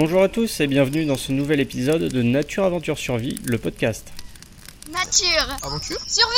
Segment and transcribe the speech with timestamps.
[0.00, 4.12] Bonjour à tous et bienvenue dans ce nouvel épisode de Nature Aventure Survie, le podcast.
[4.92, 6.36] Nature Aventure Survie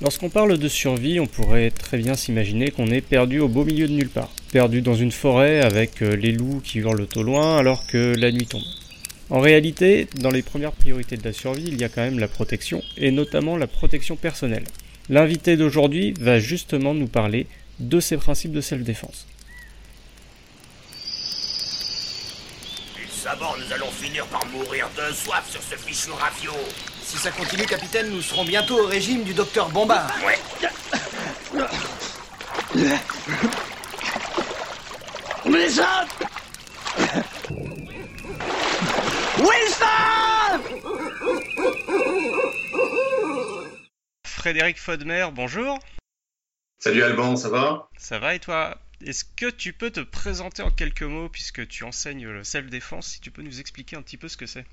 [0.00, 3.88] Lorsqu'on parle de survie, on pourrait très bien s'imaginer qu'on est perdu au beau milieu
[3.88, 4.30] de nulle part.
[4.52, 8.32] Perdu dans une forêt avec euh, les loups qui hurlent au loin alors que la
[8.32, 8.62] nuit tombe.
[9.28, 12.26] En réalité, dans les premières priorités de la survie, il y a quand même la
[12.26, 14.64] protection, et notamment la protection personnelle.
[15.10, 17.46] L'invité d'aujourd'hui va justement nous parler
[17.78, 19.26] de ces principes de self-défense.
[23.28, 26.50] D'abord, nous allons finir par mourir de soif sur ce fichu rafio.
[27.02, 30.10] Si ça continue, capitaine, nous serons bientôt au régime du docteur Bombard.
[30.24, 30.38] Ouais.
[35.44, 36.06] Wilson
[39.40, 40.62] Wilson
[44.24, 45.78] Frédéric Fodmer, bonjour.
[46.80, 47.88] Salut Alban, ça va?
[47.98, 48.78] Ça va et toi?
[49.04, 53.20] Est-ce que tu peux te présenter en quelques mots puisque tu enseignes le self-défense Si
[53.20, 54.64] tu peux nous expliquer un petit peu ce que c'est?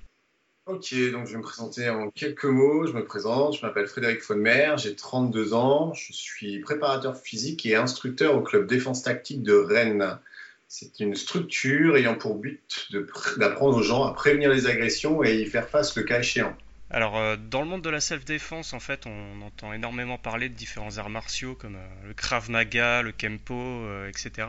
[0.68, 2.86] Ok, donc je vais me présenter en quelques mots.
[2.86, 7.76] Je me présente, je m'appelle Frédéric Faudemer, j'ai 32 ans, je suis préparateur physique et
[7.76, 10.20] instructeur au club défense tactique de Rennes.
[10.68, 12.92] C'est une structure ayant pour but
[13.38, 16.56] d'apprendre aux gens à prévenir les agressions et y faire face le cas échéant.
[16.92, 20.54] Alors, euh, dans le monde de la self-défense, en fait, on entend énormément parler de
[20.54, 24.48] différents arts martiaux comme euh, le Krav Maga, le Kempo, euh, etc.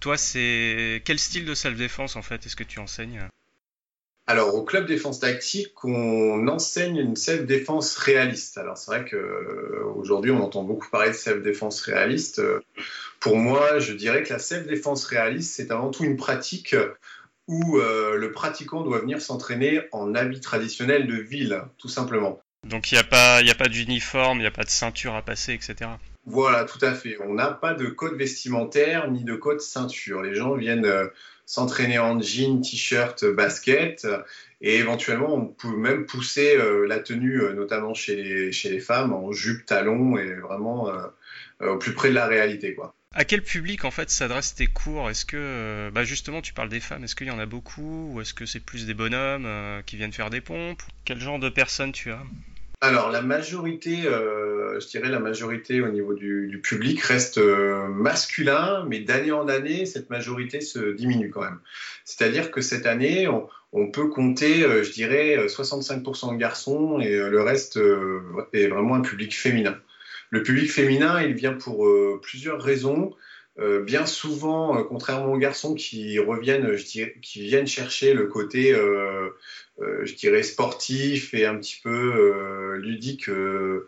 [0.00, 3.22] Toi, c'est quel style de self-défense en fait est-ce que tu enseignes?
[4.26, 8.56] Alors, au club défense tactique, on enseigne une self-défense réaliste.
[8.56, 12.40] Alors, c'est vrai qu'aujourd'hui, on entend beaucoup parler de self-défense réaliste.
[13.20, 16.74] Pour moi, je dirais que la self-défense réaliste, c'est avant tout une pratique
[17.46, 22.40] où euh, le pratiquant doit venir s'entraîner en habit traditionnel de ville, tout simplement.
[22.64, 24.70] Donc, il n'y a pas, il y a pas d'uniforme, il n'y a pas de
[24.70, 25.90] ceinture à passer, etc.
[26.24, 27.18] Voilà, tout à fait.
[27.20, 30.22] On n'a pas de code vestimentaire ni de code ceinture.
[30.22, 31.08] Les gens viennent euh,
[31.44, 34.06] s'entraîner en jean, t-shirt, basket,
[34.62, 39.12] et éventuellement on peut même pousser euh, la tenue, notamment chez les, chez les femmes,
[39.12, 40.90] en jupe, talons, et vraiment
[41.60, 42.94] au plus près de la réalité, quoi.
[43.14, 45.08] À quel public en fait s'adressent tes cours?
[45.08, 48.10] Est-ce que, euh, bah justement, tu parles des femmes, est-ce qu'il y en a beaucoup?
[48.12, 50.82] Ou est-ce que c'est plus des bonhommes euh, qui viennent faire des pompes?
[51.04, 52.22] Quel genre de personnes tu as?
[52.84, 58.84] Alors, la majorité, euh, je dirais la majorité au niveau du, public reste euh, masculin,
[58.86, 61.60] mais d'année en année, cette majorité se diminue quand même.
[62.04, 63.26] C'est-à-dire que cette année,
[63.72, 67.80] on, peut compter, je dirais, euh, 65% de garçons et le reste
[68.52, 69.78] est vraiment un public féminin.
[70.34, 73.14] Le public féminin, il vient pour euh, plusieurs raisons.
[73.60, 78.26] Euh, bien souvent, euh, contrairement aux garçons qui reviennent, je dirais, qui viennent chercher le
[78.26, 78.74] côté,
[79.78, 83.86] je dirais, sportif et un petit peu ludique de,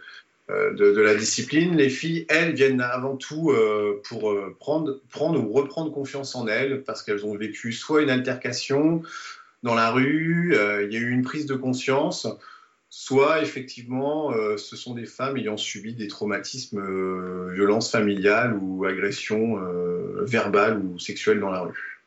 [0.48, 3.52] de la discipline, les filles, elles, viennent avant tout
[4.04, 9.02] pour prendre, prendre ou reprendre confiance en elles parce qu'elles ont vécu soit une altercation
[9.64, 12.28] dans la rue, il y a eu une prise de conscience,
[12.98, 18.86] soit effectivement euh, ce sont des femmes ayant subi des traumatismes, euh, violences familiales ou
[18.86, 22.00] agressions euh, verbales ou sexuelles dans la rue.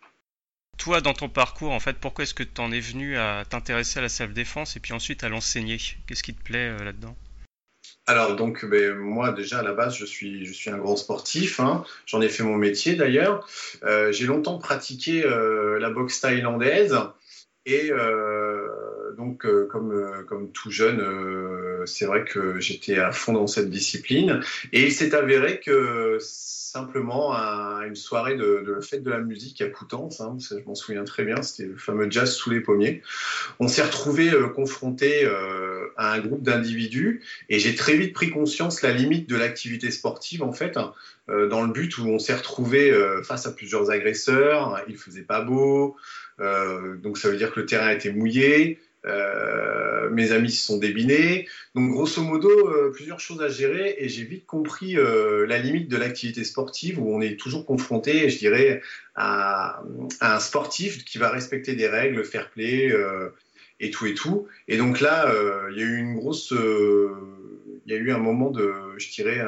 [0.80, 4.00] Toi, dans ton parcours, en fait, pourquoi est-ce que tu en es venu à t'intéresser
[4.00, 5.78] à la self-défense et puis ensuite à l'enseigner?
[6.08, 7.16] Qu'est-ce qui te plaît là-dedans?
[8.08, 11.60] Alors donc ben, moi déjà à la base je suis, je suis un grand sportif,
[11.60, 11.84] hein.
[12.08, 13.48] j'en ai fait mon métier d'ailleurs.
[13.84, 16.98] Euh, j'ai longtemps pratiqué euh, la boxe thaïlandaise
[17.68, 18.69] et euh,
[19.18, 23.48] donc euh, comme, euh, comme tout jeune euh, c'est vrai que j'étais à fond dans
[23.48, 24.42] cette discipline.
[24.74, 26.18] Et il s'est avéré que
[26.70, 30.76] simplement à une soirée de, de fête de la musique à Coutances, hein, je m'en
[30.76, 33.02] souviens très bien, c'était le fameux jazz sous les pommiers,
[33.60, 37.24] on s'est retrouvé euh, confronté euh, à un groupe d'individus.
[37.50, 40.94] Et j'ai très vite pris conscience la limite de l'activité sportive en fait, hein,
[41.30, 45.24] euh, dans le but où on s'est retrouvé euh, face à plusieurs agresseurs, il faisait
[45.24, 45.96] pas beau,
[46.40, 50.78] euh, donc ça veut dire que le terrain était mouillé, euh, mes amis se sont
[50.78, 55.58] débinés, donc grosso modo euh, plusieurs choses à gérer et j'ai vite compris euh, la
[55.58, 58.82] limite de l'activité sportive où on est toujours confronté, je dirais,
[59.16, 59.82] à,
[60.20, 62.94] à un sportif qui va respecter des règles, fair play.
[63.82, 64.48] et tout et tout.
[64.68, 65.34] Et donc là,
[65.72, 66.54] il y a eu une grosse,
[67.90, 69.40] il y a eu un moment de, je dirais,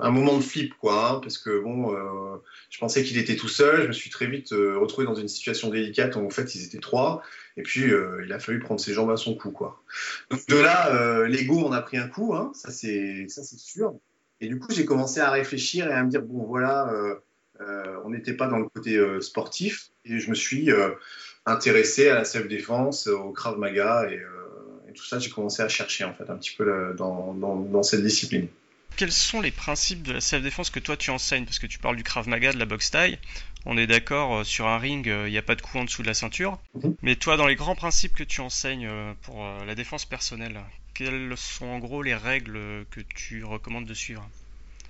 [0.00, 2.38] un, moment de flip, quoi, hein, parce que bon, euh,
[2.70, 3.82] je pensais qu'il était tout seul.
[3.82, 6.64] Je me suis très vite euh, retrouvé dans une situation délicate où en fait ils
[6.64, 7.22] étaient trois.
[7.58, 9.82] Et puis euh, il a fallu prendre ses jambes à son cou, quoi.
[10.30, 13.94] Donc de là, euh, l'ego en a pris un coup, hein, ça c'est, sûr.
[14.40, 16.90] Et du coup, j'ai commencé à réfléchir et à me dire bon, voilà.
[18.04, 20.70] on n'était pas dans le côté sportif et je me suis
[21.44, 24.22] intéressé à la self-défense, au Krav Maga et
[24.98, 25.18] tout ça.
[25.18, 28.48] J'ai commencé à chercher en fait un petit peu dans, dans, dans cette discipline.
[28.96, 31.44] quels sont les principes de la self-défense que toi tu enseignes?
[31.44, 33.18] Parce que tu parles du Krav Maga, de la boxe taille.
[33.64, 36.06] On est d'accord, sur un ring, il n'y a pas de coup en dessous de
[36.08, 36.58] la ceinture.
[36.74, 36.96] Mhm.
[37.02, 38.88] Mais toi, dans les grands principes que tu enseignes
[39.22, 40.60] pour la défense personnelle,
[40.94, 44.28] quelles sont en gros les règles que tu recommandes de suivre?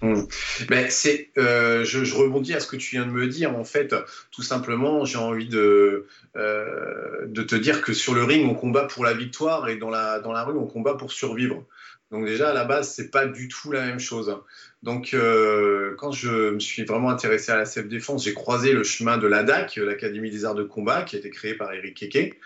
[0.01, 3.57] Ben, c'est, euh, je, je, rebondis à ce que tu viens de me dire.
[3.57, 3.95] En fait,
[4.31, 6.07] tout simplement, j'ai envie de,
[6.37, 9.91] euh, de te dire que sur le ring, on combat pour la victoire et dans
[9.91, 11.65] la, dans la rue, on combat pour survivre.
[12.11, 14.35] Donc déjà, à la base, c'est pas du tout la même chose.
[14.83, 19.19] Donc, euh, quand je me suis vraiment intéressé à la self-défense, j'ai croisé le chemin
[19.19, 22.39] de l'ADAC, l'Académie des arts de combat, qui a été créée par Eric Keke.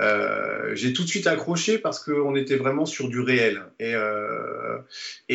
[0.00, 3.64] Euh, j'ai tout de suite accroché parce qu'on était vraiment sur du réel.
[3.78, 4.78] Et, euh,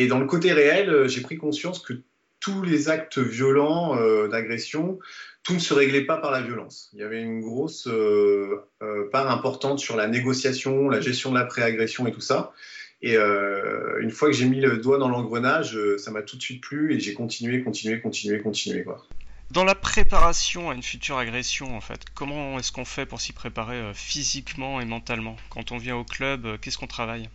[0.08, 1.92] dans le côté réel, euh, j'ai pris conscience que
[2.40, 3.96] tous les actes violents
[4.28, 5.00] d'agression,
[5.42, 6.90] tout ne se réglait pas par la violence.
[6.92, 7.88] Il y avait une grosse
[9.10, 12.52] part importante sur la négociation, la gestion de la pré-agression et tout ça.
[13.02, 16.62] Et une fois que j'ai mis le doigt dans l'engrenage, ça m'a tout de suite
[16.62, 18.84] plu et j'ai continué, continué, continué, continué.
[18.84, 19.04] Quoi.
[19.52, 23.32] Dans la préparation à une future agression, en fait, comment est-ce qu'on fait pour s'y
[23.32, 27.28] préparer euh, physiquement et mentalement Quand on vient au club, euh, qu'est-ce qu'on travaille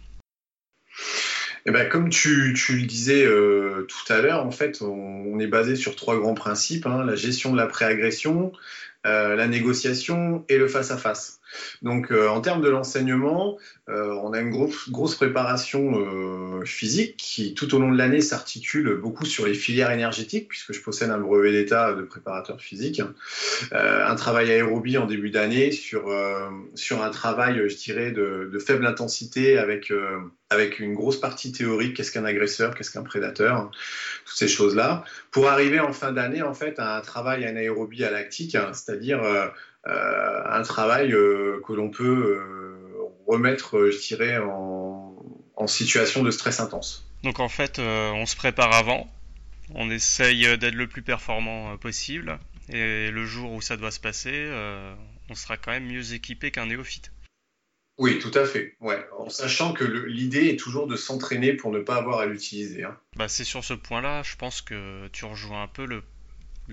[1.67, 5.75] eh ben, comme tu, le disais euh, tout à l'heure, en fait, on, est basé
[5.75, 8.51] sur trois grands principes hein, la gestion de la préagression,
[9.03, 11.40] la négociation et le face-à-face.
[11.81, 13.57] Donc, euh, en termes de l'enseignement,
[13.89, 18.95] euh, on a une grosse, préparation euh, physique qui, tout au long de l'année, s'articule
[18.95, 23.01] beaucoup sur les filières énergétiques, puisque je possède un brevet d'État de préparateur physique.
[23.73, 26.13] Euh, un travail aérobie en début d'année sur,
[26.75, 29.91] sur un travail, je dirais, de, faible intensité avec,
[30.49, 33.71] avec une grosse partie théorique, qu'est-ce qu'un agresseur, qu'est-ce qu'un prédateur,
[34.25, 38.03] toutes ces choses-là, pour arriver en fin d'année, en fait, à un travail en aérobie
[38.03, 39.47] à lactique, c'est-à-dire euh,
[39.85, 45.15] un travail euh, que l'on peut euh, remettre, je dirais, en,
[45.55, 47.09] en, situation de stress intense.
[47.23, 49.11] Donc en fait, on se prépare avant,
[49.75, 52.39] on essaye d'être le plus performant possible,
[52.69, 54.49] et le jour où ça doit se passer,
[55.29, 57.11] on sera quand même mieux équipé qu'un néophyte.
[58.01, 58.75] Oui, tout à fait.
[58.79, 62.83] Ouais, en sachant que l'idée est toujours de s'entraîner pour ne pas avoir à l'utiliser.
[62.83, 62.97] Hein.
[63.15, 66.01] Bah, c'est sur ce point-là, je pense que tu rejoins un peu le,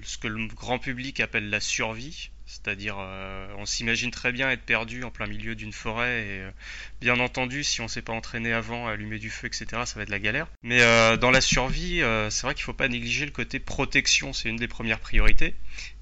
[0.02, 2.30] ce que le grand public appelle la survie.
[2.48, 6.50] C'est-à-dire, euh, on s'imagine très bien être perdu en plein milieu d'une forêt et euh,
[6.98, 10.08] bien entendu, si on s'est pas entraîné avant, allumer du feu, etc., ça va être
[10.08, 10.46] la galère.
[10.62, 12.00] Mais euh, dans la survie,
[12.30, 15.54] c'est vrai qu'il faut pas négliger le côté protection, c'est une des premières priorités.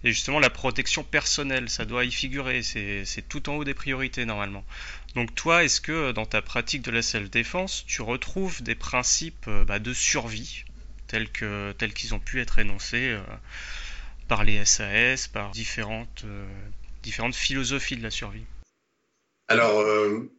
[0.05, 4.25] Et justement, la protection personnelle, ça doit y figurer, c'est tout en haut des priorités
[4.25, 4.65] normalement.
[5.17, 9.81] Donc toi, est-ce que dans ta pratique de la self-défense, tu retrouves des principes bah,
[9.81, 10.65] de survie
[11.09, 13.19] tels qu'ils ont pu être énoncés
[14.29, 16.47] par les SAS, par différentes, euh,
[17.03, 18.45] différentes philosophies de la survie
[19.49, 20.31] Alors, euh,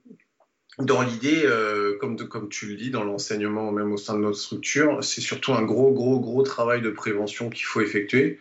[0.80, 4.38] dans l'idée, euh, comme, comme tu le dis, dans l'enseignement, même au sein de notre
[4.38, 8.39] structure, c'est surtout un gros, gros, gros travail de prévention qu'il faut effectuer.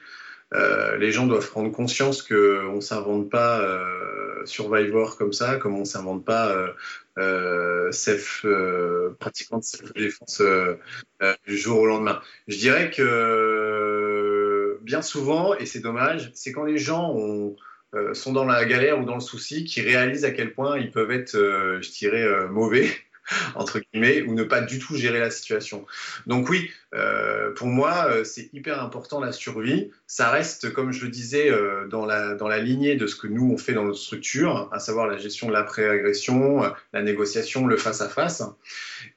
[0.98, 3.62] Les gens doivent prendre conscience qu'on ne s'invente pas
[4.46, 6.56] Survivor comme ça, comme on ne s'invente pas
[7.90, 9.16] self, de
[9.60, 10.40] self-défense
[11.46, 12.22] du jour au lendemain.
[12.48, 13.55] Je dirais que
[14.86, 17.14] bien souvent, et c'est dommage, c'est quand les gens
[17.94, 20.90] euh, sont dans la galère ou dans le souci qu'ils réalisent à quel point ils
[20.90, 22.88] peuvent être, euh, je dirais, euh, mauvais
[23.56, 25.84] entre guillemets, ou ne pas du tout gérer la situation.
[26.28, 26.70] Donc oui,
[27.56, 29.90] pour moi, c'est hyper important la survie.
[30.06, 31.50] Ça reste, comme je le disais,
[31.90, 34.78] dans, la, dans la lignée de ce que nous, on fait dans notre structure, à
[34.78, 38.42] savoir la gestion de l'après-agression, la négociation, le face-à-face.
[38.42, 38.54] -face.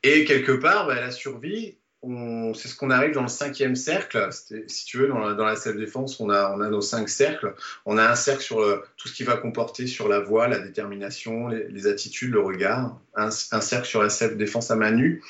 [0.02, 4.30] Et quelque part, bah, la survie, c'est ce qu'on arrive dans le cinquième cercle.
[4.68, 7.54] Si tu veux, dans la, dans la self-défense, on a, on a nos cinq cercles.
[7.86, 10.60] On a un cercle sur euh, tout ce qui va comporter sur la voix, la
[10.60, 12.98] détermination, les, les attitudes, le regard.
[13.16, 15.22] Un, un cercle sur la self-défense à main nue.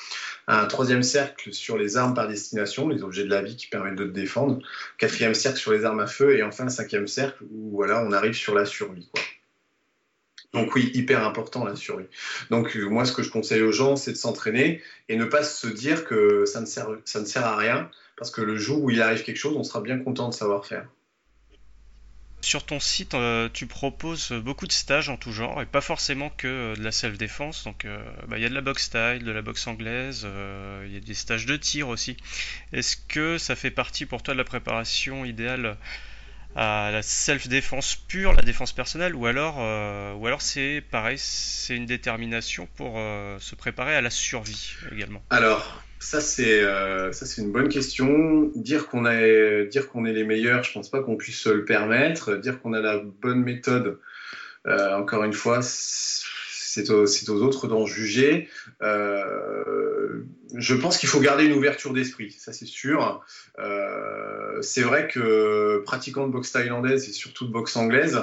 [0.48, 3.96] Un troisième cercle sur les armes par destination, les objets de la vie qui permettent
[3.96, 4.60] de te défendre.
[5.00, 6.38] Quatrième cercle sur les armes à feu.
[6.38, 9.10] Et enfin, un cinquième cercle où voilà, on arrive sur la survie.
[9.12, 9.24] Quoi.
[10.54, 12.08] Donc oui, hyper important la survie.
[12.50, 15.44] Donc euh, moi, ce que je conseille aux gens, c'est de s'entraîner et ne pas
[15.44, 19.24] se dire que ça ne, sert, à rien, parce que le jour où il arrive
[19.24, 20.88] quelque chose, on sera bien content de savoir faire.
[22.42, 26.32] Sur ton site, euh, tu proposes beaucoup de stages en tout genre, et pas forcément
[26.32, 27.66] que euh, de la self-défense.
[27.66, 30.26] Donc, il bah, y a de la boxe style, de la boxe anglaise,
[30.86, 32.18] il y a des stages de tir aussi.
[32.74, 35.78] Est-ce que ça fait partie pour toi de la préparation idéale
[36.56, 41.76] à la self-défense pure, la défense personnelle, ou alors, euh, ou alors c'est pareil, c'est
[41.76, 45.22] une détermination pour euh, se préparer à la survie également.
[45.30, 48.52] Alors, ça c'est euh, une bonne question.
[48.56, 51.66] Dire qu'on est dire qu'on est les meilleurs, je pense pas qu'on puisse se le
[51.66, 52.36] permettre.
[52.36, 54.00] Dire qu'on a la bonne méthode,
[54.66, 55.62] encore une fois,
[56.70, 58.48] c'est aux, aux, autres d'en juger.
[58.82, 60.24] Euh,
[60.56, 63.24] je pense qu'il faut garder une ouverture d'esprit, ça c'est sûr.
[63.58, 68.20] Euh, c'est vrai que pratiquant de boxe thaïlandaise et surtout de boxe anglaise,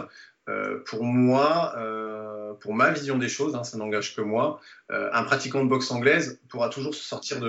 [0.49, 1.75] euh, pour moi,
[2.61, 4.61] pour ma vision des choses, hein, ça n'engage que moi,
[4.91, 7.41] un pratiquant de boxe anglaise pourra toujours se sortir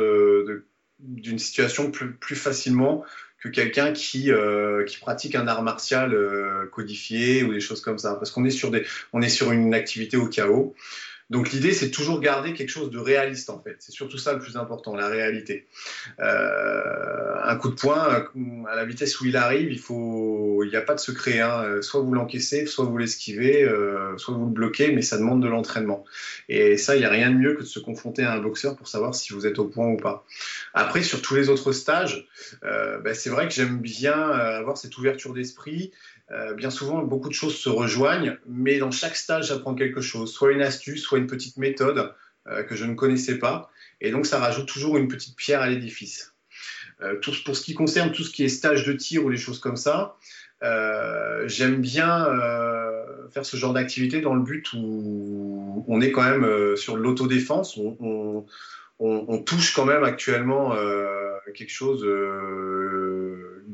[1.00, 3.06] d'une situation plus, facilement
[3.40, 7.98] que quelqu'un qui, euh, qui pratique un art martial euh, codifié ou des choses comme
[7.98, 8.16] ça.
[8.16, 8.64] Parce qu'on est,
[9.22, 10.76] est sur une activité au chaos.
[11.30, 13.76] Donc l'idée, c'est toujours garder quelque chose de réaliste en fait.
[13.80, 15.68] C'est surtout ça le plus important, la réalité.
[16.20, 18.26] Euh, un coup de poing,
[18.68, 21.40] à la vitesse où il arrive, il faut, il n'y a pas de secret.
[21.40, 21.82] Hein.
[21.82, 25.48] Soit vous l'encaissez, soit vous l'esquivez, euh, soit vous le bloquez, mais ça demande de
[25.48, 26.06] l'entraînement.
[26.50, 28.76] Et ça, il n'y a rien de mieux que de se confronter à un boxeur
[28.76, 30.26] pour savoir si vous êtes au point ou pas.
[30.74, 32.28] Après, sur tous les autres stages,
[32.64, 35.92] euh, ben, c'est vrai que j'aime bien euh, avoir cette ouverture d'esprit.
[36.32, 40.34] Euh, bien souvent, beaucoup de choses se rejoignent, mais dans chaque stage, j'apprends quelque chose,
[40.34, 42.14] soit une astuce, soit une petite méthode
[42.48, 43.72] euh, que je ne connaissais pas.
[44.02, 46.34] Et donc, ça rajoute toujours une petite pierre à l'édifice.
[47.02, 47.16] Euh,
[47.46, 49.78] pour ce qui concerne tout ce qui est stage de tir ou les choses comme
[49.78, 50.18] ça,
[51.46, 52.26] j'aime bien
[53.32, 57.78] faire ce genre d'activité dans le but où on est quand même sur l'autodéfense.
[57.78, 60.76] On, touche quand même actuellement
[61.54, 62.04] quelque chose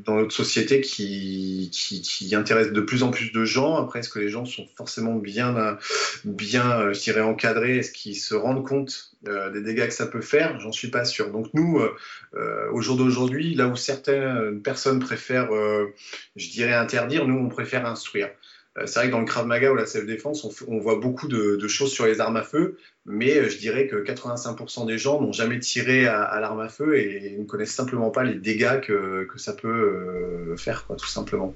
[0.04, 3.76] dans notre société qui, qui, intéresse de plus en plus de gens.
[3.76, 5.78] Après, est-ce que les gens sont forcément bien,
[6.24, 7.78] bien je dirais, encadrés?
[7.78, 10.58] Est-ce qu'ils se rendent compte euh, des dégâts que ça peut faire?
[10.60, 11.30] J'en suis pas sûr.
[11.30, 11.94] Donc nous, euh,
[12.34, 15.94] euh au jour d'aujourd'hui, là où certaines personnes préfèrent, euh,
[16.36, 18.30] je dirais, interdire, nous, on préfère instruire.
[18.78, 21.28] Euh, c'est vrai que dans le Krav Maga ou la self-défense, on, on, voit beaucoup
[21.28, 25.32] de, choses sur les armes à feu, mais je dirais que 85% des gens n'ont
[25.32, 29.38] jamais tiré à, l'arme à feu et ne connaissent simplement pas les dégâts que, que
[29.38, 31.54] ça peut faire, quoi, tout simplement.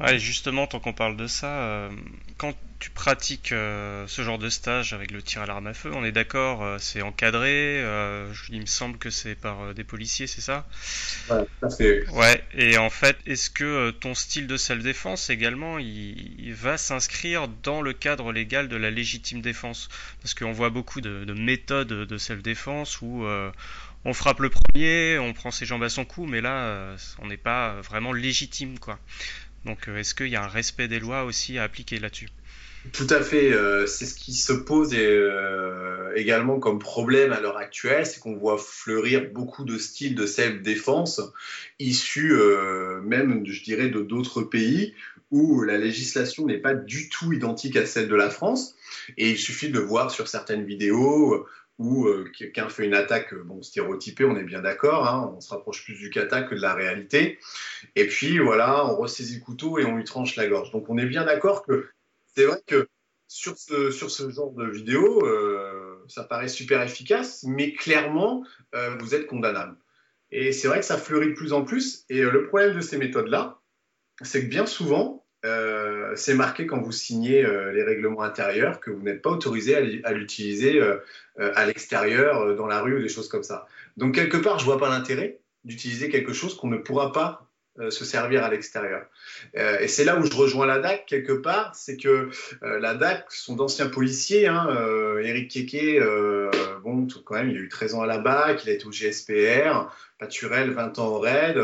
[0.00, 1.90] Ouais, justement, tant qu'on parle de ça, euh,
[2.36, 5.90] quand tu pratiques euh, ce genre de stage avec le tir à l'arme à feu,
[5.92, 9.82] on est d'accord, euh, c'est encadré, euh, il me semble que c'est par euh, des
[9.82, 10.68] policiers, c'est ça?
[11.28, 12.08] Ouais, c'est...
[12.10, 16.78] Ouais, et en fait, est-ce que euh, ton style de self-défense également, il, il va
[16.78, 19.88] s'inscrire dans le cadre légal de la légitime défense?
[20.22, 23.50] Parce qu'on voit beaucoup de, de, méthodes de self-défense où euh,
[24.04, 27.36] on frappe le premier, on prend ses jambes à son cou, mais là, on n'est
[27.36, 29.00] pas vraiment légitime, quoi.
[29.64, 32.28] Donc est-ce qu'il y a un respect des lois aussi à appliquer là-dessus?
[32.92, 33.52] Tout à fait.
[33.52, 38.36] Euh, c'est ce qui se pose euh, également comme problème à l'heure actuelle, c'est qu'on
[38.36, 41.20] voit fleurir beaucoup de styles de self-défense
[41.78, 44.94] issus euh, même, je dirais, de d'autres pays
[45.30, 48.74] où la législation n'est pas du tout identique à celle de la France.
[49.18, 51.46] Et il suffit de voir sur certaines vidéos
[51.78, 55.50] où euh, quelqu'un fait une attaque bon, stéréotypée, on est bien d'accord, hein, on se
[55.50, 57.38] rapproche plus du kata que de la réalité.
[57.94, 60.72] Et puis voilà, on ressaisit le couteau et on lui tranche la gorge.
[60.72, 61.88] Donc on est bien d'accord que
[62.34, 62.88] c'est vrai que
[63.28, 68.44] sur ce, genre de vidéo, euh, ça paraît super efficace, mais clairement,
[68.74, 69.76] euh, vous êtes condamnable.
[70.30, 72.04] Et c'est vrai que ça fleurit de plus en plus.
[72.08, 73.60] Et euh, le problème de ces méthodes-là,
[74.22, 78.90] c'est que bien souvent, euh, c'est marqué quand vous signez euh, les règlements intérieurs que
[78.90, 80.98] vous n'êtes pas autorisé à l'utiliser euh,
[81.54, 83.66] à l'extérieur, dans la rue ou des choses comme ça.
[83.96, 87.47] Donc quelque part, je vois pas l'intérêt d'utiliser quelque chose qu'on ne pourra pas
[87.90, 89.06] se servir à l'extérieur.
[89.56, 92.30] Euh, et c'est là où je rejoins la DAC quelque part, c'est que
[92.62, 94.46] euh, la DAC sont d'anciens policiers.
[94.46, 96.02] Hein, euh, Eric Keke,
[96.82, 98.92] bon, quand même, il a eu 13 ans à la BAC, il a été au
[98.92, 101.58] GSPR, Paturel, 20 ans au RAID.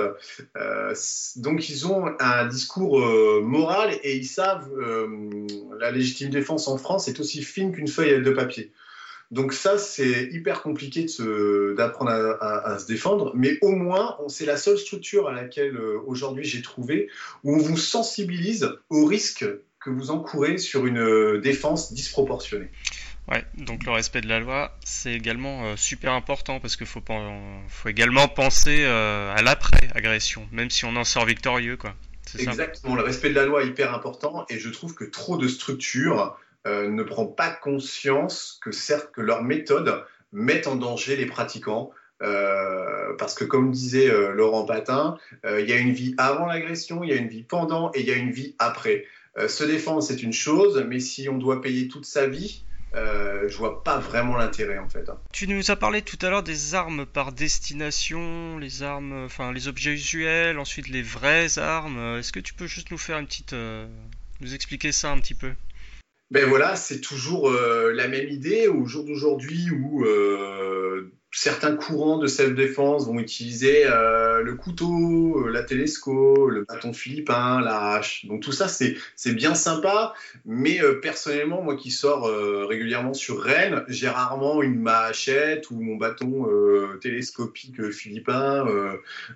[1.37, 3.01] donc ils ont un discours
[3.43, 4.71] moral et ils savent
[5.81, 8.73] la légitime défense en France est aussi fine qu'une feuille de papier.
[9.35, 11.07] Donc ça, c'est hyper compliqué
[11.77, 15.77] d'apprendre à, à, à, se défendre, mais au moins, c'est la seule structure à laquelle
[15.77, 17.09] euh, aujourd'hui j'ai trouvé
[17.43, 19.45] où on vous sensibilise au risque
[19.81, 22.69] que vous encourez sur une euh, défense disproportionnée.
[23.27, 27.03] Ouais, donc le respect de la loi, c'est également euh, super important parce qu'il faut,
[27.69, 31.97] faut également penser euh, à l'après-agression, même si on en sort victorieux, quoi.
[32.39, 33.01] Exactement, ça.
[33.01, 36.37] le respect de la loi est hyper important et je trouve que trop de structures
[36.67, 41.91] euh, ne prend pas conscience que certes que leurs méthodes mettent en danger les pratiquants.
[42.23, 47.03] Euh, parce que comme disait euh, Laurent Patin, il y a une vie avant l'agression,
[47.05, 49.05] il y a une vie pendant et il y a une vie après.
[49.49, 52.63] Se défendre, c'est une chose, mais si on doit payer toute sa vie,
[52.95, 55.11] euh, je vois pas vraiment l'intérêt en fait.
[55.33, 59.67] Tu nous as parlé tout à l'heure des armes par destination, les armes, enfin les
[59.67, 62.19] objets usuels, ensuite les vraies armes.
[62.19, 63.55] Est-ce que tu peux juste nous faire une petite,
[64.41, 65.53] nous expliquer ça un petit peu?
[66.35, 72.19] Ben voilà, c'est toujours euh, la même idée au jour d'aujourd'hui où euh, certains courants
[72.19, 78.27] de self-défense vont utiliser euh, le couteau, la télesco, le bâton philippin, la hache.
[78.27, 78.97] Donc tout ça, c'est
[79.33, 80.13] bien sympa,
[80.45, 82.25] mais personnellement, moi qui sors
[82.69, 86.49] régulièrement sur Rennes, j'ai rarement une machette ou mon bâton
[87.01, 88.67] télescopique philippin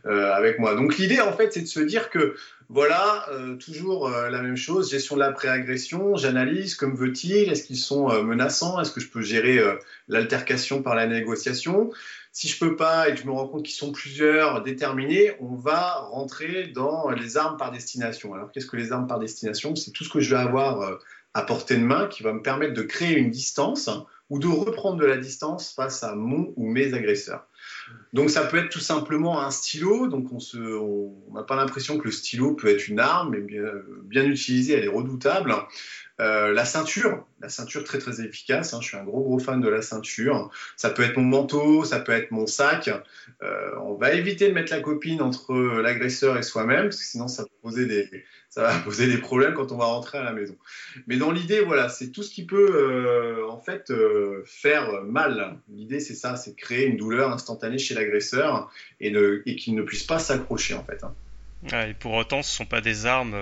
[0.04, 0.74] avec moi.
[0.74, 2.34] Donc l'idée, en fait, c'est de se dire que
[2.70, 3.26] voilà,
[3.60, 8.78] toujours la même chose, gestion de la pré-agression, j'analyse, comme veut-il, est-ce qu'ils sont menaçants,
[8.80, 9.58] est-ce que je peux gérer
[10.06, 11.90] l'altercation par la négociation?
[12.32, 15.56] Si je peux pas et que je me rends compte qu'ils sont plusieurs déterminés, on
[15.56, 18.32] va rentrer dans les armes par destination.
[18.32, 19.74] Alors qu'est-ce que les armes par destination?
[19.74, 20.98] C'est tout ce que je vais avoir euh,
[21.34, 23.90] à portée de main qui va me permettre de créer une distance
[24.30, 27.47] ou de reprendre de la distance face à mon ou mes agresseurs.
[28.12, 32.10] Donc ça peut être tout simplement un stylo, donc on n'a pas l'impression que le
[32.10, 33.62] stylo peut être une arme, mais bien,
[34.04, 35.54] bien utilisée, elle est redoutable.
[36.20, 38.74] Euh, la ceinture, la ceinture très très efficace.
[38.74, 38.80] Hein.
[38.80, 40.50] je suis un gros gros fan de la ceinture.
[40.76, 42.90] Ça peut être mon manteau, ça peut être mon sac.
[43.42, 47.28] Euh, on va éviter de mettre la copine entre l'agresseur et soi-même, parce que sinon
[47.28, 48.08] ça va poser des
[48.48, 50.56] ça va poser des problèmes quand on va rentrer à la maison.
[51.06, 53.92] Mais dans l'idée, voilà, c'est tout ce qui peut euh, en fait
[54.44, 55.58] faire mal.
[55.68, 59.12] L'idée c'est ça, c'est créer une douleur instantanée chez l'agresseur et,
[59.54, 61.04] qu'il ne puisse pas s'accrocher en fait.
[61.04, 61.14] Hein
[61.86, 63.36] et pour autant, ce ne sont pas des armes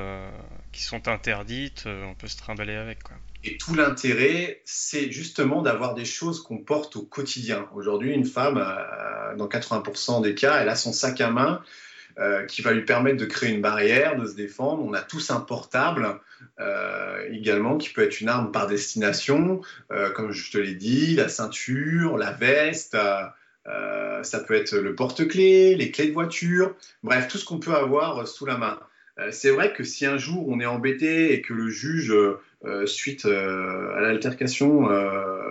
[0.76, 3.02] qui sont interdites, euh, on peut se trimballer avec.
[3.02, 3.16] Quoi.
[3.44, 7.66] Et tout l'intérêt, c'est justement d'avoir des choses qu'on porte au quotidien.
[7.74, 11.62] Aujourd'hui, une femme, euh, dans 80% des cas, elle a son sac à main
[12.48, 14.82] qui va lui permettre de créer une barrière, de se défendre.
[14.82, 16.18] On a tous un portable
[17.30, 19.60] également qui peut être une arme par destination,
[20.14, 22.96] comme je te l'ai dit, la ceinture, la veste.
[23.68, 27.74] Euh, ça peut être le porte-clés, les clés de voiture, bref, tout ce qu'on peut
[27.74, 28.78] avoir sous la main.
[29.18, 32.86] Euh, c'est vrai que si un jour on est embêté et que le juge, euh,
[32.86, 34.88] suite à l'altercation,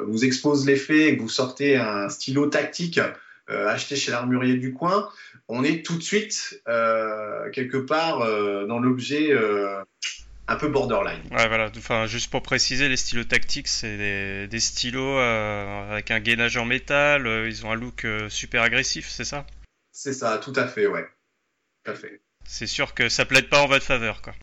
[0.05, 2.99] vous expose les faits et que vous sortez un stylo tactique
[3.47, 5.07] acheté chez l'armurier du coin,
[5.47, 8.19] on est tout de suite quelque part
[8.67, 9.33] dans l'objet
[10.47, 11.21] un peu borderline.
[11.31, 11.71] Ouais, voilà.
[11.75, 16.65] Enfin, juste pour préciser, les stylos tactiques, c'est des, stylos euh, avec un gainage en
[16.65, 17.27] métal.
[17.27, 19.45] Euh, ils ont un look euh, super agressif, c'est ça?
[19.91, 21.07] C'est ça, tout à fait, ouais.
[21.83, 22.21] Tout à fait.
[22.45, 24.33] C'est sûr que ça plaide pas en votre faveur, quoi.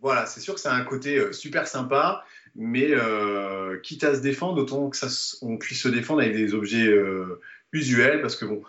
[0.00, 2.88] Voilà, c'est sûr que ça a un côté super sympa, mais
[3.82, 5.08] quitte à se défendre, autant que ça,
[5.42, 6.90] on puisse se défendre avec des objets
[7.72, 8.62] usuels, parce que bon,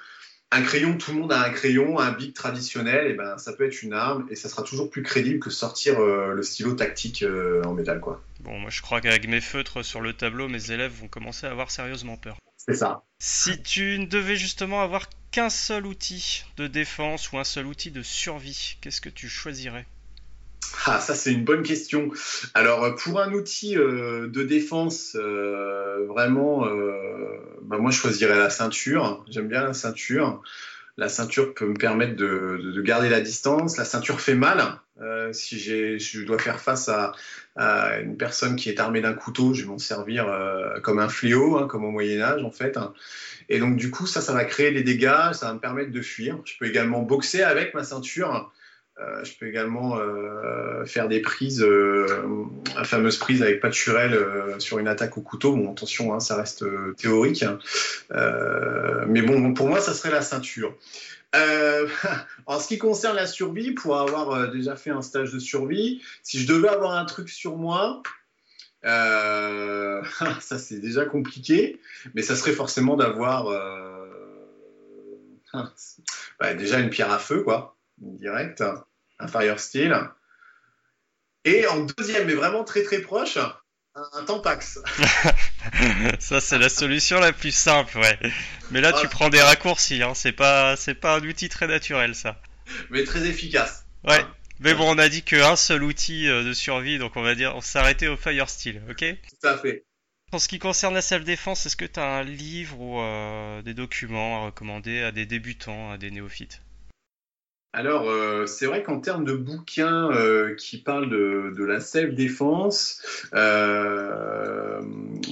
[0.53, 3.65] un crayon, tout le monde a un crayon, un bic traditionnel, et ben ça peut
[3.65, 7.23] être une arme et ça sera toujours plus crédible que sortir euh, le stylo tactique
[7.23, 8.21] euh, en métal quoi.
[8.41, 11.51] Bon, moi je crois qu'avec mes feutres sur le tableau, mes élèves vont commencer à
[11.51, 12.37] avoir sérieusement peur.
[12.67, 13.03] C'est ça.
[13.19, 17.91] Si tu ne devais justement avoir qu'un seul outil de défense ou un seul outil
[17.91, 19.85] de survie, qu'est-ce que tu choisirais?
[20.85, 22.11] Ah, ça c'est une bonne question.
[22.53, 28.49] Alors pour un outil euh, de défense, euh, vraiment, euh, bah, moi je choisirais la
[28.49, 29.25] ceinture.
[29.29, 30.41] J'aime bien la ceinture.
[30.97, 33.77] La ceinture peut me permettre de, garder la distance.
[33.77, 34.80] La ceinture fait mal.
[35.31, 37.13] Si je dois faire face à,
[38.01, 40.27] une personne qui est armée d'un couteau, je vais m'en servir
[40.83, 42.77] comme un fléau, hein, comme au Moyen Âge en fait.
[43.49, 46.01] Et donc du coup, ça, ça va créer des dégâts, ça va me permettre de
[46.01, 46.39] fuir.
[46.45, 48.51] Je peux également boxer avec ma ceinture.
[48.99, 52.23] Euh, je peux également euh, faire des prises, euh,
[52.75, 54.17] la fameuse prise avec Paturel
[54.59, 55.55] sur une attaque au couteau.
[55.55, 56.65] Bon, attention, hein, ça reste
[56.97, 57.45] théorique.
[58.11, 60.75] Mais bon, pour moi, ça serait la ceinture.
[62.45, 66.39] en ce qui concerne la survie, pour avoir déjà fait un stage de survie, si
[66.39, 68.03] je devais avoir un truc sur moi,
[68.83, 71.79] ça c'est déjà compliqué,
[72.15, 73.45] mais ça serait forcément d'avoir
[76.39, 78.63] bah, déjà une pierre à feu, quoi, direct
[79.21, 79.97] un Fire Steel.
[81.45, 83.37] Et en deuxième, mais vraiment très très proche,
[83.95, 84.79] un Tampax.
[86.19, 88.19] ça, c'est la solution la plus simple, ouais.
[88.71, 90.13] Mais là, tu prends des raccourcis, hein.
[90.13, 92.41] c'est pas, c'est pas un outil très naturel, ça.
[92.89, 93.85] Mais très efficace.
[94.03, 94.23] Ouais.
[94.59, 97.55] Mais bon, on a dit qu'un seul outil euh, de survie, donc on va dire,
[97.55, 99.03] on s'arrêtait au Fire Steel, ok?
[99.41, 99.85] Tout à fait.
[100.31, 103.73] En ce qui concerne la self-défense, est-ce que tu as un livre ou euh, des
[103.73, 106.61] documents à recommander à des débutants, à des néophytes?
[107.73, 113.01] Alors, euh, c'est vrai qu'en termes de bouquins euh, qui parlent de, la self-défense,
[113.33, 114.81] euh,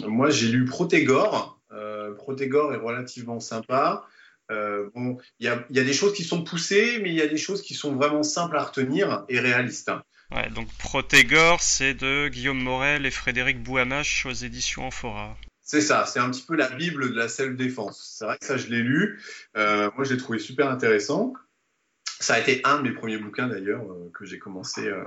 [0.07, 1.57] moi j'ai lu Protégor.
[2.17, 4.05] Protégor est relativement sympa.
[4.49, 7.61] bon, il y a, des choses qui sont poussées, mais il y a des choses
[7.61, 9.91] qui sont vraiment simples à retenir et réalistes.
[10.31, 15.37] Ouais, donc Protégor, c'est de Guillaume Morel et Frédéric Bouhamache aux éditions Amphora.
[15.61, 18.15] C'est ça, c'est un petit peu la Bible de la self-défense.
[18.17, 19.21] C'est vrai que ça, je l'ai lu.
[19.55, 21.33] moi, je l'ai trouvé super intéressant.
[22.19, 25.03] Ça a été un de mes premiers bouquins d'ailleurs euh, que j'ai commencé euh,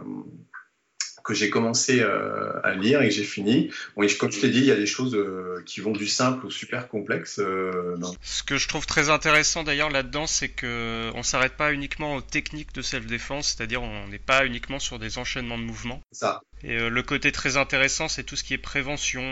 [1.22, 3.70] que j'ai commencé euh, à lire et que j'ai fini.
[3.96, 6.07] Bon, et comme je t'ai dit, il y a des choses euh, qui vont du
[6.07, 7.38] simple au super complexe.
[7.38, 12.16] Euh, Ce que je trouve très intéressant d'ailleurs là-dedans, c'est que on s'arrête pas uniquement
[12.16, 16.03] aux techniques de self-défense, c'est-à-dire on n'est pas uniquement sur des enchaînements de mouvements.
[16.11, 19.22] ça, Et le côté très intéressant, c'est tout ce qui est prévention,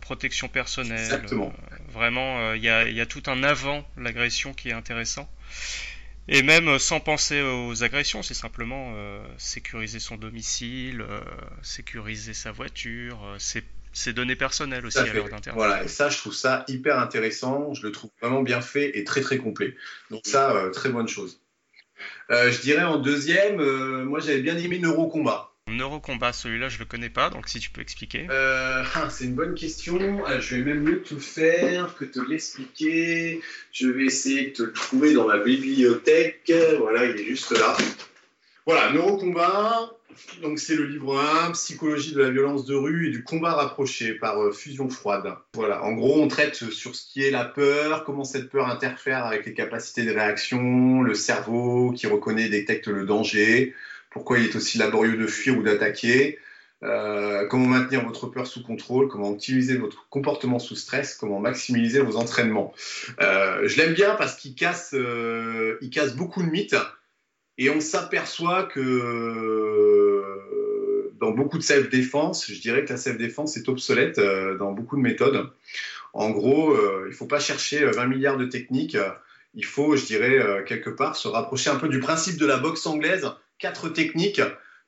[0.00, 1.00] protection personnelle.
[1.00, 1.52] Exactement.
[1.92, 5.28] Vraiment, il y, a, il y a tout un avant l'agression qui est intéressant.
[6.28, 11.20] Et même euh, sans penser aux agressions, c'est simplement euh, sécuriser son domicile, euh,
[11.62, 13.64] sécuriser sa voiture, ses,
[13.94, 15.54] ses données personnelles aussi à l'heure d'Internet.
[15.54, 17.72] Voilà, et ça, je trouve ça hyper intéressant.
[17.72, 19.74] Je le trouve vraiment bien fait et très très complet.
[20.10, 21.40] Donc ça, euh, très bonne chose.
[22.30, 23.56] Je dirais en deuxième,
[24.04, 25.52] moi j'avais bien aimé Neurocombat.
[25.72, 28.26] Neurocombat, celui-là, je le connais pas, donc si tu peux expliquer.
[28.30, 29.98] Euh, ah, c'est une bonne question.
[30.26, 33.40] Euh, je vais même mieux le faire que te l'expliquer.
[33.72, 36.52] Je vais essayer de te le trouver dans ma bibliothèque.
[36.78, 37.76] Voilà, il est juste là.
[38.66, 39.98] Voilà, Neurocombat.
[40.42, 44.14] Donc c'est le livre 1, Psychologie de la violence de rue et du combat rapproché
[44.14, 45.32] par euh, Fusion Froide.
[45.54, 49.24] Voilà, en gros, on traite sur ce qui est la peur, comment cette peur interfère
[49.24, 53.74] avec les capacités de réaction, le cerveau qui reconnaît et détecte le danger,
[54.10, 56.38] pourquoi il est aussi laborieux de fuir ou d'attaquer,
[56.84, 62.00] euh, comment maintenir votre peur sous contrôle, comment optimiser votre comportement sous stress, comment maximiser
[62.00, 62.72] vos entraînements.
[63.20, 66.76] Euh, je l'aime bien parce qu'il casse, euh, casse beaucoup de mythes
[67.56, 70.24] et on s'aperçoit que
[71.18, 75.50] dans beaucoup de self-défense, je dirais que la self-défense est obsolète dans beaucoup de méthodes.
[76.12, 78.96] En gros, il ne faut pas chercher 20 milliards de techniques.
[79.54, 82.86] Il faut, je dirais, quelque part se rapprocher un peu du principe de la boxe
[82.86, 83.28] anglaise.
[83.58, 84.42] Quatre techniques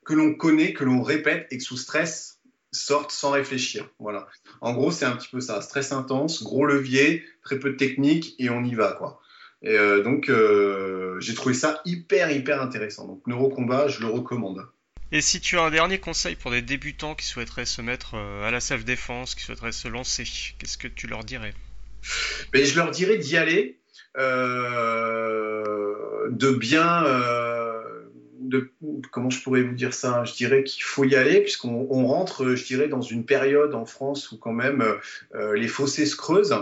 [0.05, 2.39] que l'on connaît, que l'on répète et que sous stress
[2.71, 3.89] sortent sans réfléchir.
[3.99, 4.27] Voilà.
[4.61, 5.61] En gros, c'est un petit peu ça.
[5.61, 9.21] Stress intense, gros levier, très peu de technique et on y va, quoi.
[9.61, 13.07] Et euh, donc, euh, j'ai trouvé ça hyper, hyper intéressant.
[13.07, 14.65] Donc, Neurocombat, je le recommande.
[15.11, 18.47] Et si tu as un dernier conseil pour des débutants qui souhaiteraient se mettre euh,
[18.47, 20.23] à la self-défense, qui souhaiteraient se lancer,
[20.57, 21.53] qu'est-ce que tu leur dirais?
[22.53, 23.79] Mais je leur dirais d'y aller,
[24.17, 27.03] euh, de bien,
[29.11, 32.55] comment je pourrais vous dire ça Je dirais qu'il faut y aller puisqu'on on rentre,
[32.55, 34.83] je dirais, dans une période en France où quand même
[35.35, 36.55] euh, les fossés se creusent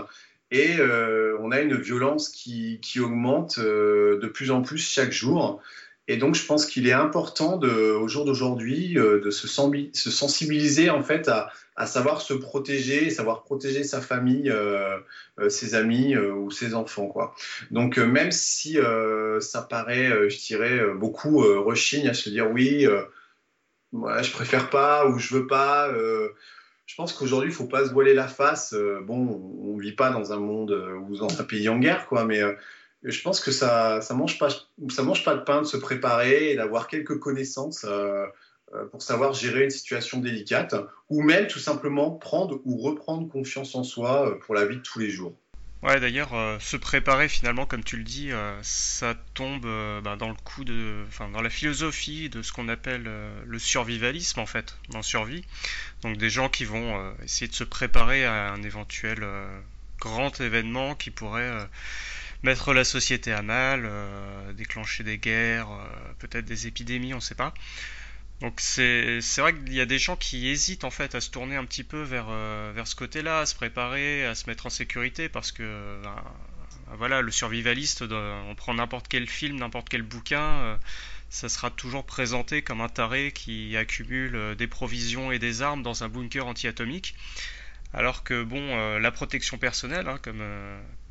[0.50, 5.60] et euh, on a une violence qui, augmente euh, de plus en plus chaque jour.
[6.10, 11.04] Et donc, je pense qu'il est important au jour d'aujourd'hui euh, de se, sensibiliser en
[11.04, 11.52] fait à,
[11.86, 14.98] savoir se protéger, savoir protéger sa famille, euh,
[15.38, 17.14] euh, ses amis ou ses enfants.
[17.70, 18.76] Donc, même si
[19.38, 22.88] ça paraît, je dirais, beaucoup rechigne à se dire oui,
[23.92, 25.94] ouais, je préfère pas ou je veux pas.
[26.86, 28.74] je pense qu'aujourd'hui, il faut pas se voiler la face.
[29.04, 30.72] Bon, on vit pas dans un monde
[31.08, 32.42] ou dans un pays en guerre, quoi, mais
[33.02, 34.48] je pense que ça, ça mange pas,
[34.90, 38.26] ça mange pas de pain de se préparer et d'avoir quelques connaissances euh,
[38.74, 40.74] euh, pour savoir gérer une situation délicate,
[41.08, 44.82] ou même tout simplement prendre ou reprendre confiance en soi euh, pour la vie de
[44.82, 45.34] tous les jours.
[45.82, 48.28] Ouais, d'ailleurs, se préparer finalement, comme tu le dis,
[48.60, 53.08] ça tombe ben, dans le coup de, enfin, dans la philosophie de ce qu'on appelle
[53.46, 55.42] le survivalisme en fait, en survie.
[56.02, 59.26] Donc des gens qui vont essayer de se préparer à un éventuel
[59.98, 61.50] grand événement qui pourrait
[62.42, 67.22] mettre la société à mal, euh, déclencher des guerres, euh, peut-être des épidémies, on ne
[67.22, 67.52] sait pas.
[68.40, 71.56] Donc c'est vrai qu'il y a des gens qui hésitent en fait à se tourner
[71.56, 74.70] un petit peu vers euh, vers ce côté-là, à se préparer, à se mettre en
[74.70, 76.16] sécurité parce que ben,
[76.86, 80.76] ben voilà, le survivaliste, on prend n'importe quel film, n'importe quel bouquin, euh,
[81.28, 86.02] ça sera toujours présenté comme un taré qui accumule des provisions et des armes dans
[86.02, 87.14] un bunker anti-atomique.
[87.92, 90.42] Alors que bon, la protection personnelle, hein, comme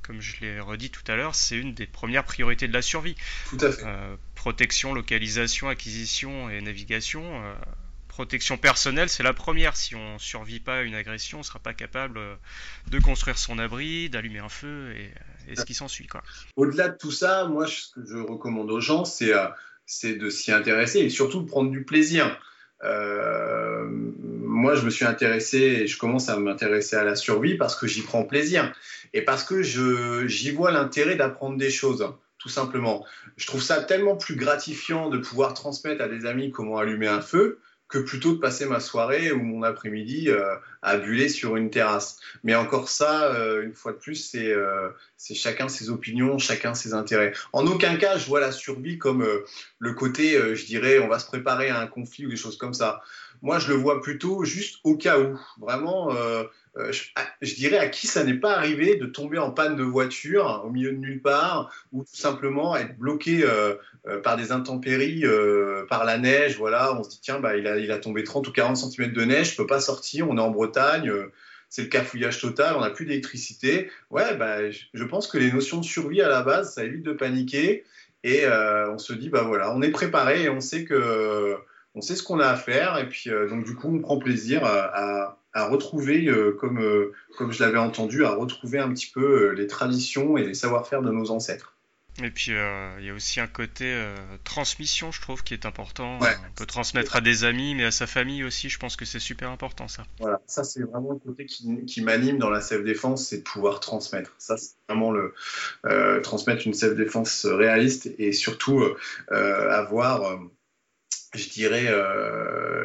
[0.09, 3.13] comme je l'ai redit tout à l'heure, c'est une des premières priorités de la survie.
[3.47, 3.83] Tout à fait.
[3.85, 7.21] Euh, protection, localisation, acquisition et navigation.
[7.43, 7.53] euh,
[8.07, 9.77] protection personnelle, c'est la première.
[9.77, 12.33] Si on survit pas à une agression, on sera pas capable euh,
[12.89, 15.13] de construire son abri, d'allumer un feu et,
[15.51, 16.07] et ce qui s'ensuit.
[16.55, 19.47] Au-delà de tout ça, moi, ce que je recommande aux gens, c'est euh,
[19.85, 22.39] c'est de s'y intéresser et surtout de prendre du plaisir.
[22.83, 27.75] Euh, moi, je me suis intéressé et je commence à m'intéresser à la survie parce
[27.75, 28.73] que j'y prends plaisir
[29.13, 33.05] et parce que j'y vois l'intérêt d'apprendre des choses, tout simplement.
[33.37, 37.21] Je trouve ça tellement plus gratifiant de pouvoir transmettre à des amis comment allumer un
[37.21, 37.59] feu
[37.89, 42.19] que plutôt de passer ma soirée ou mon après-midi euh, à buller sur une terrasse.
[42.43, 46.75] Mais encore ça, euh, une fois de plus, c'est euh, c'est chacun ses opinions, chacun
[46.75, 47.33] ses intérêts.
[47.51, 49.27] En aucun cas, je vois la survie comme
[49.79, 52.73] le côté, je dirais, on va se préparer à un conflit ou des choses comme
[52.73, 53.01] ça.
[53.41, 55.39] Moi, je le vois plutôt juste au cas où.
[55.59, 56.43] Vraiment, euh,
[56.91, 59.83] je, ah, je, dirais à qui ça n'est pas arrivé de tomber en panne de
[59.83, 63.43] voiture au milieu de nulle part ou tout simplement être bloqué
[64.23, 65.23] par des intempéries,
[65.89, 66.57] par la neige.
[66.57, 69.13] Voilà, on se dit, tiens, bah, il, a, il a tombé 30 ou 40 cm
[69.13, 71.11] de neige, je peux pas sortir, on est en Bretagne
[71.69, 73.91] c'est le cafouillage total, on n'a plus d'électricité.
[74.09, 77.13] Ouais, bah, je pense que les notions de survie à la base, ça évite de
[77.13, 77.85] paniquer
[78.23, 81.55] et euh, on se dit bah voilà, on est préparé et on sait que
[81.95, 84.19] on sait ce qu'on a à faire et puis euh, donc du coup on prend
[84.19, 86.81] plaisir à, à, retrouver euh, comme
[87.37, 91.11] comme je l'avais entendu à retrouver un petit peu les traditions et les savoir-faire de
[91.11, 91.75] nos ancêtres.
[92.23, 95.65] Et puis euh, il y a aussi un côté euh, transmission, je trouve, qui est
[95.65, 96.19] important.
[96.21, 98.69] On peut transmettre à des amis, mais à sa famille aussi.
[98.69, 100.03] Je pense que c'est super important ça.
[100.19, 103.79] Voilà, ça c'est vraiment le côté qui, qui m'anime dans la self-défense, c'est de pouvoir
[103.79, 104.33] transmettre.
[104.37, 105.33] Ça c'est vraiment le
[105.85, 108.83] euh, transmettre une self-défense réaliste et surtout
[109.29, 110.39] avoir
[111.33, 111.91] je dirais,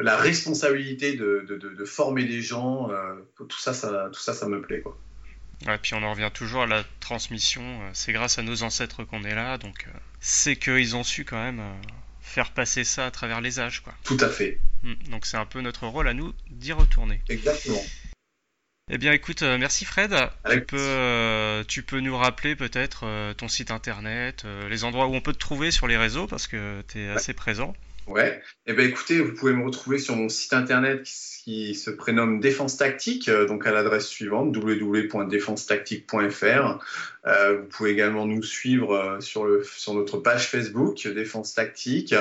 [0.01, 2.89] la responsabilité de, de, de, former des gens,
[3.35, 4.81] tout, ça, ça, tout ça, ça me plaît.
[4.81, 4.97] Quoi.
[5.65, 7.61] Ouais, puis on en revient toujours à la transmission.
[7.63, 11.25] Euh, c'est grâce à nos ancêtres qu'on est là, donc euh, c'est qu'ils ont su
[11.25, 11.73] quand même euh,
[12.21, 13.93] faire passer ça à travers les âges, quoi.
[14.03, 14.59] Tout à fait.
[14.83, 17.21] Hmm, donc c'est un peu notre rôle à nous d'y retourner.
[17.29, 17.83] Exactement.
[18.91, 20.13] Eh bien, écoute, merci Fred.
[20.47, 25.33] Tu peux, tu peux, nous rappeler peut-être ton site internet, les endroits où on peut
[25.33, 27.73] te trouver sur les réseaux parce que tu es assez présent.
[28.07, 28.39] Ouais.
[28.67, 31.09] Eh ben écoutez, vous pouvez me retrouver sur mon site internet
[31.43, 36.85] qui, se prénomme Défense Tactique, euh, donc à l'adresse suivante www.défensetactique.fr.
[37.25, 42.13] Euh, vous pouvez également nous suivre euh, sur, le, sur notre page Facebook Défense Tactique,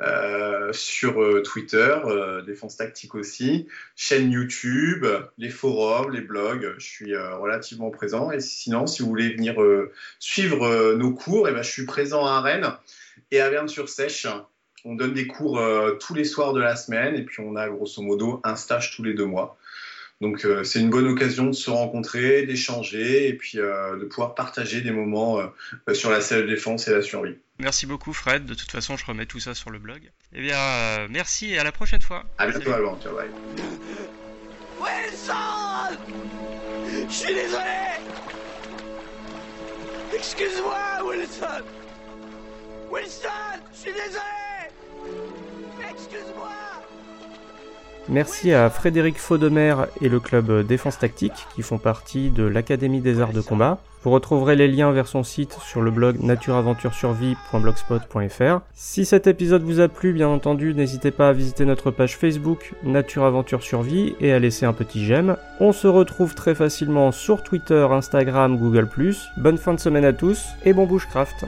[0.00, 1.98] euh, sur euh, Twitter
[2.46, 5.04] Défense Tactique aussi, chaîne YouTube,
[5.36, 6.74] les forums, les blogs.
[6.78, 8.30] Je suis relativement présent.
[8.30, 9.56] Et sinon, si vous voulez venir
[10.18, 12.72] suivre nos cours, eh ben je suis présent à Rennes
[13.30, 14.26] et à Verne-sur-Sèche
[14.84, 17.68] on donne des cours euh, tous les soirs de la semaine et puis on a
[17.68, 19.58] grosso modo un stage tous les deux mois.
[20.20, 24.34] Donc euh, c'est une bonne occasion de se rencontrer, d'échanger et puis euh, de pouvoir
[24.34, 25.40] partager des moments
[25.92, 27.36] sur la de défense et la survie.
[27.60, 30.10] Merci beaucoup Fred, de toute façon je remets tout ça sur le blog.
[30.32, 32.24] Eh bien merci et à la prochaine fois.
[32.38, 33.28] À bientôt Alban, ciao bye.
[34.80, 35.98] Wilson
[37.08, 37.64] Je suis désolé
[40.14, 41.64] Excuse-moi Wilson
[42.90, 43.28] Wilson
[43.72, 44.47] Je suis désolé
[48.08, 53.20] Merci à Frédéric Faudemer et le club Défense Tactique qui font partie de l'Académie des
[53.20, 53.82] Arts de Combat.
[54.02, 58.60] Vous retrouverez les liens vers son site sur le blog natureaventuresurvie.blogspot.fr.
[58.72, 62.72] Si cet épisode vous a plu, bien entendu, n'hésitez pas à visiter notre page Facebook
[62.82, 65.36] Nature Aventure Survie et à laisser un petit j'aime.
[65.60, 68.88] On se retrouve très facilement sur Twitter, Instagram, Google+.
[69.36, 71.44] Bonne fin de semaine à tous et bon bushcraft